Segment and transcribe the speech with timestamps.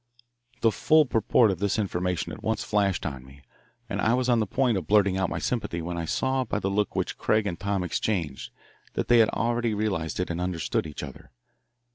[0.61, 3.43] The full purport of this information at once flashed on me,
[3.87, 6.57] and I was on the point of blurting out my sympathy, when I saw by
[6.57, 8.49] the look which Craig and Tom exchanged
[8.93, 11.29] that they had already realised it and understood each other.